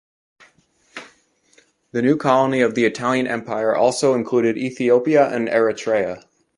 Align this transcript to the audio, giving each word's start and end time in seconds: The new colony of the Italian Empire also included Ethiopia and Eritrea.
The 1.91 2.01
new 2.01 2.17
colony 2.17 2.61
of 2.61 2.73
the 2.73 2.85
Italian 2.85 3.27
Empire 3.27 3.75
also 3.75 4.15
included 4.15 4.57
Ethiopia 4.57 5.29
and 5.31 5.47
Eritrea. 5.47 6.25